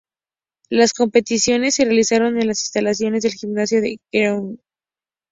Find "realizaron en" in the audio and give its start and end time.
1.85-2.47